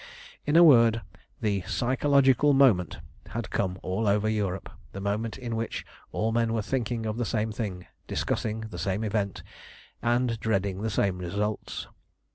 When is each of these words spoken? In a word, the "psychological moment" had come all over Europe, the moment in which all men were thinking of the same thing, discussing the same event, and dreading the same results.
In 0.47 0.55
a 0.55 0.63
word, 0.63 1.03
the 1.41 1.61
"psychological 1.67 2.53
moment" 2.53 2.97
had 3.27 3.51
come 3.51 3.77
all 3.83 4.07
over 4.07 4.27
Europe, 4.27 4.71
the 4.93 4.99
moment 4.99 5.37
in 5.37 5.55
which 5.55 5.85
all 6.11 6.31
men 6.31 6.53
were 6.53 6.63
thinking 6.63 7.05
of 7.05 7.17
the 7.17 7.23
same 7.23 7.51
thing, 7.51 7.85
discussing 8.07 8.61
the 8.61 8.79
same 8.79 9.03
event, 9.03 9.43
and 10.01 10.39
dreading 10.39 10.81
the 10.81 10.89
same 10.89 11.19
results. 11.19 11.87